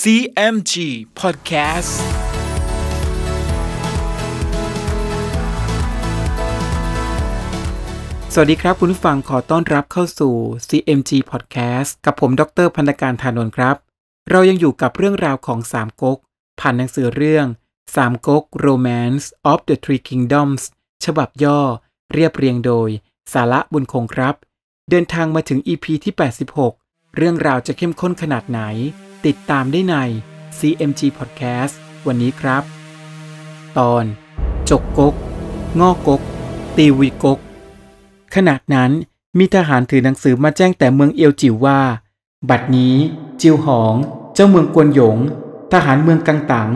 [0.00, 0.74] CMG
[1.20, 1.92] Podcast
[8.32, 10.34] สวัสดีครับคุณผู้ฟังขอต้อนรับเข้าสู่
[10.68, 13.76] CMG Podcast กับผมดรพันธการธานนท์ครับ
[14.30, 16.18] เรายังอยู่กับเรื่องราวของสามก๊ก
[16.60, 17.46] ผ่านหนังสือเรื่อง
[17.96, 20.62] สามก๊ก Romance of the Three Kingdoms
[21.04, 21.60] ฉบับย่อ
[22.12, 22.88] เรียบเรียงโดย
[23.32, 24.34] สาระบุญคงครับ
[24.90, 26.14] เดินทางมาถึง EP ที่
[26.60, 28.62] 86 เรื่องราวจะเข้มข้นขนาดไหน
[29.26, 29.96] ติดตามได้ใน
[30.58, 31.74] CMG Podcast
[32.06, 32.62] วันนี้ครับ
[33.78, 34.04] ตอน
[34.70, 35.14] จกกก
[35.80, 36.20] งอกก
[36.76, 37.38] ตีวีกก
[38.34, 38.90] ขณะนั้น
[39.38, 41.80] มีทหารถือหนังสือมาแจ้งแต่เมืองเอียวจิวว่า
[42.50, 42.96] บัดนี้
[43.40, 43.94] จิวหอง
[44.34, 45.18] เจ้าเมืองกวนหยง
[45.72, 46.70] ทหารเมืองกังตัง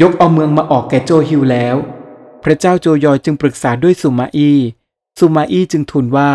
[0.00, 1.76] ยกเอาเมืองมาออกแก่โจฮิวแล้ว
[2.44, 4.50] พระเจ้าโจยอยจึงปรึกษาด้วยสุมาอี
[5.18, 6.30] สุมาอีจึงทูลว่า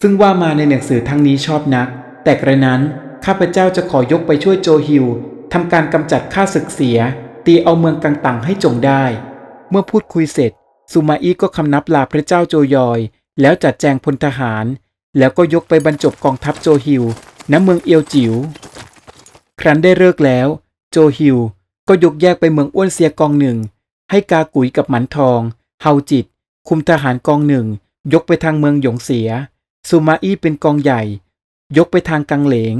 [0.00, 1.88] ซึ่งว่ามาในหนังสือทั้งนี้ชอบนัก
[2.24, 2.80] แต่กระนั้น
[3.24, 5.04] ข้าพเจ้าจะขอยกไปช่วยโจฮิว
[5.52, 6.98] ทำการกำจัดข้าศึกเสีย
[7.46, 9.04] ตีเอาเมืองกังตังให้จงได้
[9.70, 10.52] เมื่อพูดคุยเสร็จ
[10.92, 13.00] สุมาอีก็คำนับลาพระเจ้าโจยอย
[13.40, 14.64] แล้วจัดแจงพลทหาร
[15.18, 17.04] แล้วก็ยกไปบรรจบกองทัพโจฮิว
[17.50, 18.34] ณเมืองเอียวจิว๋ว
[19.60, 20.48] ครั้นได้เลิกแล้ว
[20.90, 21.36] โจฮิว
[21.88, 23.58] ก็ยกแยกไปเมืองอ้วนเซียกองหนึ่ง
[24.10, 25.40] ให้กากุยกับหมันทอง
[25.82, 26.24] เฮาจิต
[26.68, 27.66] คุมทหารกองหนึ่ง
[28.12, 29.28] ยกไปทางเมืองหยงเสีย
[29.88, 31.02] ซูมาอี้เป็นกองใหญ่
[31.76, 32.76] ยกไปทางกังเหลง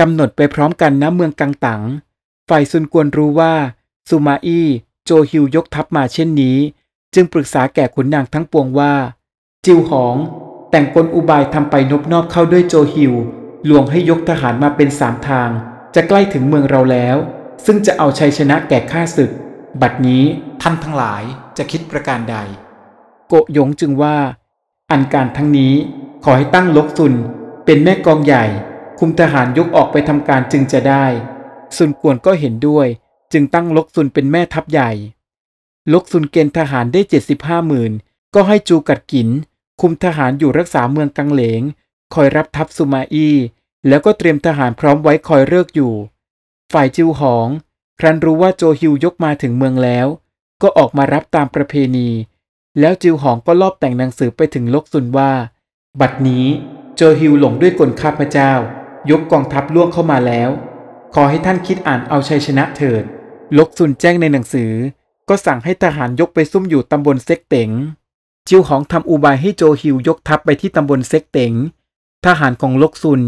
[0.00, 1.82] กำหนดไปพร้อมกันณเมืองกังตัง
[2.48, 3.54] ฝ่ายซุนกวนรู้ว่า
[4.08, 4.66] ซูมาอี้
[5.04, 6.56] โจฮิวยกทัพมาเช่นนี้
[7.14, 8.94] จึงปรึกษาแก่ขุนนางทั้งปวงว่า
[9.64, 10.16] จิวหอง
[10.70, 13.12] แต่งกลอุบายทำไปนบนอบเข้าด้วยโจฮิว
[13.68, 15.50] ลวงให้ยกทหารมาเป็นสามทาง
[15.94, 17.16] จะใกล้ถึงเมืองเราแล้ว
[17.64, 19.30] ซึ่งจะเอาชัยชนะแก่ข้าศึก
[19.80, 20.22] บัดนี้
[20.62, 21.22] ท่านทั้งหลาย
[21.56, 22.36] จะคิดประการใด
[23.28, 24.16] โกยงจึงว่า
[24.90, 25.74] อันการทั้งนี้
[26.24, 27.14] ขอให้ตั้งลกซุน
[27.64, 28.44] เป็นแม่กองใหญ่
[28.98, 31.04] คุมทหารยกออกไปทำการจึงจะได้
[31.76, 32.86] ซุนกวนก็เห็นด้วย
[33.32, 34.90] จึงตั้งลกซุนเป็นแม่ทัพใหญ่
[35.92, 37.92] ลกซุนเกณฑ์ทหารได้เจ็ดสิบห้าหมื่น
[38.34, 39.28] ก็ให้จูกัดกิน
[39.80, 41.62] คุมทหารอยู่รักษาเมืองกังเหลง
[42.14, 43.36] คอยรับทัพสุมาอี้
[43.88, 45.94] แล้วก็เตรียมทหารพร้อมไว้คอยเลิกอยู่
[46.72, 47.48] ฝ่ายจิวหอง
[48.00, 50.06] ครั้นรู้ว่าโจฮิวยกมาถึงเมืองแล้ว
[50.62, 52.08] ก็ออกมารับตามประเพณี
[52.80, 55.32] แล้วจิวหองก็ลอบแต่งหนังสือไปถึงลกซุนว่า
[56.00, 56.44] บัดนี้
[56.96, 58.52] โจฮิวหลงด้วยกลข้าพเจ้า
[59.10, 60.50] ยกกองทัพล่วงเข้ามาแล้ว
[61.14, 63.04] ขอให้ท่านคิดอ่านเอาชัยชนะเถิด
[63.58, 64.72] ลกซุนแจ้งในหนังสือ
[65.28, 67.70] ก็สั่งให้ทหารยกไปซุ่มอยู่ตำบลเซ็กเต๋ง
[68.48, 71.52] จิวหองทำอุบายให้โจฮิวยกทัพไปที่ตำบลเซ็กเต๋ง
[72.26, 73.20] ทหารของลกซุน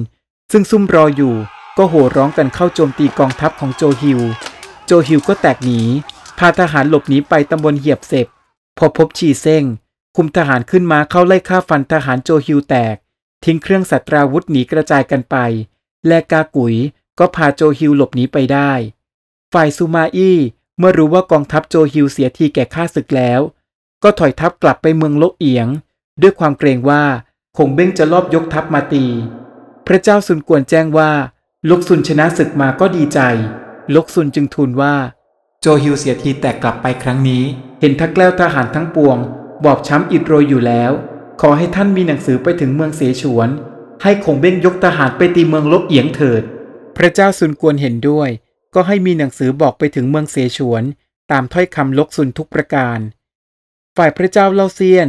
[0.53, 1.35] ซึ่งซุ่มรออยู่
[1.79, 4.21] ก็โห่ร้องกันเข้าโจมตีกองทัพของโจฮิว
[4.87, 5.81] โจฮิวก็แตกหนี
[6.39, 8.27] พาทหารหลบหนีไปตำบลเหยียบเสพ
[8.79, 9.65] พอพบชีเซ้ง
[10.17, 12.97] คุมทหารขึ้นมาเข้าไล่ฆ่าฟันทหารโจฮิวแตก
[13.47, 15.37] ทิ้งเครื่องศัสตราวุธหนีกระจายกันไป
[16.07, 16.75] และกากุย
[17.19, 18.73] ก็พาโจฮิวหลบหนีไปได้
[19.53, 20.39] ฝ่ายสุมาอี้
[20.79, 23.41] เมื่อรู้ว่ากองทัพโจฮิวเสียทีแก่ข้าศึกแล้ว
[24.03, 25.69] ก็ถอยทัพกลับไปเมืองโลกเอียง
[26.23, 27.05] ด้วยความเกรงว่า
[27.57, 29.05] คงเบ้งจะลอบยกทัพมาตี
[29.87, 31.11] พระเจ้าซุนกวนแจ้งว่า
[31.71, 33.21] ลกซุนชนะศึกมาก็ดีใจ
[33.95, 34.95] ลกซุนจึงทูลว่า
[35.61, 37.45] โจฮิวเสียทีแตกกลับไปครั้งนี้
[37.81, 39.19] เห็นทักแล้วทหารทั้งปวง
[39.65, 40.93] บอบช้ำอิดโรยอยู่แล้ว
[41.41, 43.49] ขอให้ท่านมีหนังสือไปถึงเมืองเสฉวน
[44.03, 46.43] ให้คงเบ้งยกทหารไปตีเมืองลกเอียงเถิด
[46.97, 48.29] พระเจ้าซุนกวนเห็นด้วย
[48.75, 50.83] ก็ให้มีหนังสือบอกไปถึงเมืองเสฉวน
[51.31, 52.99] ตามถ้อยคำลกซุนทุกประการ
[53.97, 55.09] ฝ่ายพระเจ้าเล่าเซียน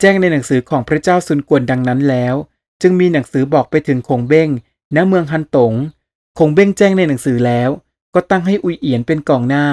[0.00, 2.34] แจ้งในหนังสือของพระเจ้าซุนกวนดังนั้นแล้ว
[2.82, 4.48] จึงมีหนังสือบอกไปถึงคงเบ้ง
[4.94, 5.74] ณเมืองฮันตง
[6.38, 7.70] คงเบ้งแจ้งในหนังสือแล้ว
[8.14, 9.66] ก็ตั้งให้อุยเอียนเป็นกองหน้า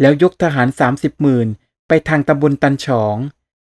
[0.00, 1.48] แล้วยกทหารสามสิบหมื่น
[1.88, 3.16] ไปทางตำบลตันฉอง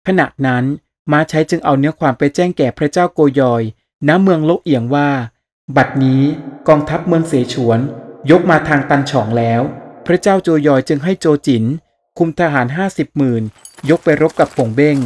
[0.07, 0.65] ขณะนั้น
[1.11, 3.63] มาใช้จึงเอาเนื้อความไปแจ้งแก่พระเจ้าโกยอย
[4.07, 5.09] ณ เมืองโลกเอียงว่า
[5.75, 6.21] บัดนี้
[6.67, 7.79] กองทัพเมืองเสฉวน
[8.31, 9.61] ยกมาทางตันฉองแล้ว
[10.05, 11.63] พระเจ้าโจยอยจึงให้โจจิน
[12.17, 13.43] คุมทหารห้าสิบหมื่น
[13.89, 14.97] ยกไปรบกับคงเบ้ง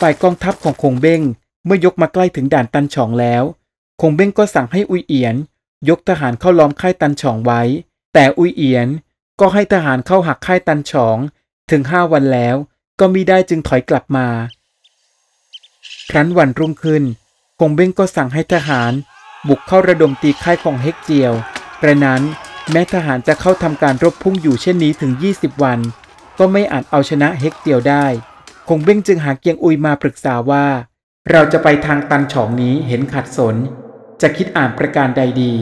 [0.00, 1.22] ฝ่ายกองทัพของคงเบ้ง
[1.64, 3.42] เมื่อยกมาใกล้ถึงด่านตันฉองแล้ว
[4.00, 5.36] คงเบ้งก็สั่งให้อุยเอียน
[5.88, 7.62] ยกทหารเข้าล้อมค่ายตันฉองไว้
[8.14, 8.88] แต่อุยเอียน
[9.40, 11.18] ก็ให้ทหารเข้าหักค่ายตันฉอง
[11.70, 12.56] ถึงห้าวันแล้ว
[13.00, 14.26] ก็มิได้จึงถอยกลับมา
[16.12, 17.04] ครั้นวันรุ่งขึ้น
[17.60, 18.92] คงเบ้งก็สั่งให้ทหาร
[19.48, 21.32] บุกเข้าระดมตีค่ายของเฮกเจียว
[21.82, 22.22] กระนั้น
[22.70, 25.78] แม้ทหารจะเข้าทำการรบพุ่งอยู่เช่นนี้ถึง 20 วัน
[26.38, 28.06] ก็ไม่อาจเอาชนะเฮกเจียวได้
[28.68, 30.66] คงเบ้งจึงหาเกียงอุยมาปรึกษาว่า
[31.30, 33.56] เราจะไปทางตันฉองนี้เห็นขัดสน
[34.22, 35.54] จะคิดอ่านประการใดดี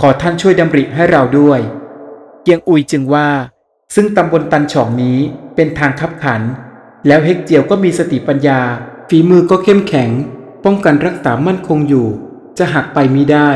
[0.00, 1.60] ขอท่านช่วยดำริให้เราด้วย
[2.42, 3.28] เกียงอุยจึงว่า
[3.94, 5.18] ซึ่งตำบลตันฉองนี้
[5.54, 6.42] เป็นทางขับขัน
[7.06, 8.60] แล้วเฮกเจียวก็มีสติปัญญา
[9.08, 10.10] ฝีมือก็เข้มแข็ง
[10.64, 12.08] ป้องกันรักษามั่นคงอยู่
[12.58, 13.50] จะหักไปมิได้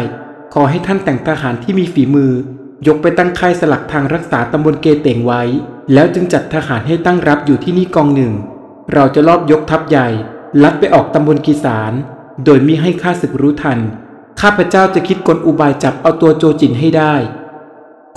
[0.55, 2.33] ขอให้ท่านแต่งทหารที่มีฝีมือ
[2.87, 5.43] ยกไปตั้งค่ายสลักทางรักษาตำบลเกเต่งไว้
[5.93, 8.33] แล้วจึงจัดทหารให้ตั้งรับอยู่ที่นี่กองหนึ่ง
[8.95, 10.09] เราจะลอบยกทัพใหญ่
[10.63, 11.93] ลัดไปออกตำบลกีสาร
[12.45, 13.79] โดยมิให้ข้าศึกรู้ทัน
[14.41, 17.15] ข้าพเจ้าจะคิดกลอุบายจับเอาตัวโจจินให้ได้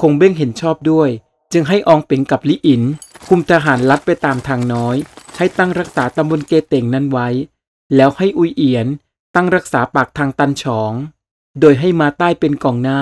[0.02, 1.10] คงเบ้งเห็นชอบด้วย
[1.54, 2.82] จึงให้อองเป๋งกับลิอิน
[3.28, 4.96] คุมทหารลัดไปตามทางน้อย
[5.38, 7.28] ให้ตั้งรักษาตำบลเกเต่งนั้นไว้
[7.96, 8.88] แล้วให้อุยเอียน
[9.36, 10.94] ตั้งรักษาปากทางตันฉอง
[11.60, 13.02] โดยให้มาใต้เป็นกองหน้า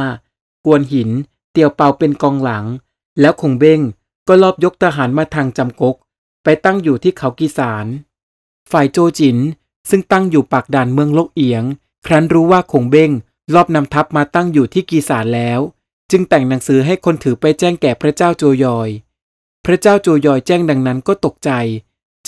[0.65, 1.09] กวนหิน
[1.51, 2.65] เตียวเปาเป็นกองหลัง
[3.19, 3.81] แล้วคงเบ้ง
[4.27, 5.95] ก็ลอบยกทหารมาทางจำกก
[6.43, 7.85] ไปตั้งอยู่ที่เขากีสาร
[8.71, 9.37] ฝ่ายโจจิน
[9.89, 11.63] ซึ่งตั้งอยู่ปากด่านเมืองลกเอียง
[12.05, 13.11] ครั้นรู้ว่าคงเบ้ง
[13.53, 15.59] ลอบนำทัพมาตั้งอยู่ที่กีสารแล้ว
[16.11, 18.89] จึงแต่งหนังสือให้คนถือไปแจ้งแก่พระเจ้าโจยอย
[19.65, 21.51] พระเจ้าโจยอยแจ้งดังนั้นก็ตกใจ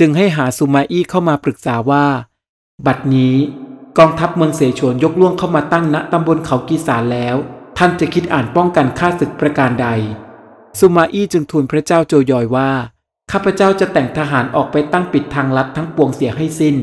[0.03, 2.05] จึงให้หาซูมาอี้เข้ามาปรึกษาว่า
[2.85, 3.35] บัดนี้
[3.97, 7.35] กองทัพเมืองเสฉวนยกล่วงเข้ามาตั้งณตำบลเขากีสารแล้ว
[7.77, 9.87] ท่านจะคิดอ่านป้องกันข้าศึกประการใด
[10.79, 12.71] ซูมาอี้จึงทูลพระเจ้าโจยอยว่า
[13.31, 16.75] ข้าพเจ้าจะแต่งทหารออกไปตั้งปิดทางลัดทั้งปวงเสียให้สิ้น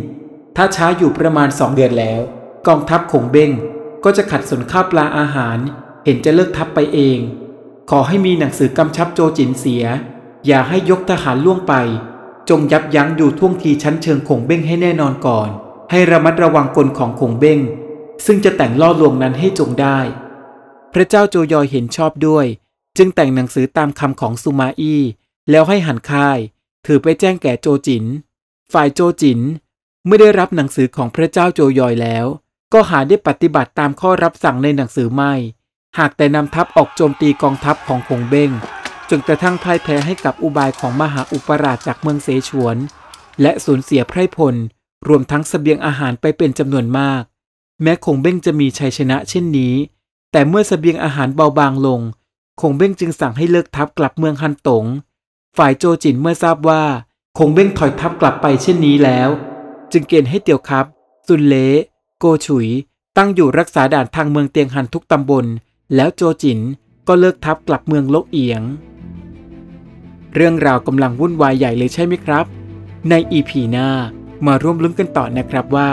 [0.56, 2.20] ถ้าช้าอยู่ประมาณสองเดือนแล้ว
[2.68, 3.50] กองทัพขงเบ้ง
[4.04, 5.58] ก็จะขัดสนข้าวปลาอาหาร
[6.04, 7.18] เห็นจะเลิกทัพไปเอง
[7.90, 9.84] ขอให้มีหนังสือกำชับโจจินเสีย
[10.46, 11.74] อย่าให้ยกทหารล่วงไป
[12.50, 15.48] จงยับยั้งอยู่ท่วงทีชั้นเชิงขงเบ้งให้แน่นอนก่อน
[15.90, 17.60] ให้ระมัดระวังกลของขงเบ้ง
[18.26, 19.98] ซึ่งจะแต่งล่อลวงนั้นให้จงได้
[20.94, 22.46] พระเจ้าโจยอยเห็นชอบด้วย
[22.96, 25.02] จึงแต่งหนังสือตามคำของซูมาอี้
[25.50, 26.38] แล้วให้หันค่าย
[26.86, 28.04] ถือไปแจ้งแก่โจจิน
[28.72, 29.40] ฝ่ายโจจิน
[30.04, 32.26] เมื่อได้รับหนังสือของพระเจ้าโจยอยแล้ว
[32.72, 35.32] ก็หาได้ปฏิบัติตามข้อรับสั่งในหนังสือไม่
[35.98, 38.50] หากแต่นำทัพออกโจมตีกองทัพของคงเบ้ง
[39.10, 42.76] จนกระทั่งพ่ายแพ้ให้กับอุบายของมหาอุปราชจากเมืองเสฉวน
[43.42, 44.54] และสูญเสียไพรพล
[45.08, 47.22] รวมทั้งสเสบียงอาหารไปเป็นจำนวนมาก
[47.82, 49.74] แม้คงเบ้งจะมีชัยชนะเช่นนี้
[50.32, 52.00] แต่เมื่อสเสบียงอาหารเบาบางลง
[52.60, 54.84] คงเบ้งจึงสั่งให้เลิกทัพกลับเมืองฮันตง
[55.56, 56.82] ฝ่ายโจจินเมื่อทราบว่า
[57.38, 59.28] คงเบ้งถอยทัพกลับไปเช่นนี้แล้ว
[59.92, 60.86] จึงเกณฑ์ให้เตียวครับ
[61.26, 61.68] ซุนเละ
[62.18, 62.68] โกฉุย
[63.16, 65.46] ตั้งอยู่รักษาด่านทางเมืองเตียงฮันทุกตำบล
[65.94, 66.60] แล้วโจจิน
[67.08, 68.62] ก็เลิกทัพกลับเมืองลกเอียง
[70.34, 72.44] เรื่องราวกำลังวุ่นวายใหญ่เลยใช่ไหมครับ
[73.10, 73.88] ในอีพีหน้า
[74.46, 75.90] มาร่วมลุ้นกันต่อนะครับว่า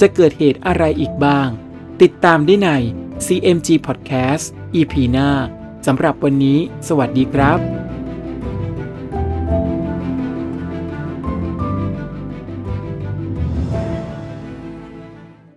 [0.00, 1.48] จะเกิดเหตุอะไรอีกบ้าง
[2.02, 2.70] ติดตามได้ใน
[3.26, 4.44] CMG Podcast
[4.74, 5.30] EP หน้า
[5.86, 6.58] สำหรับวันนี้
[6.88, 7.58] สวัสดีครับ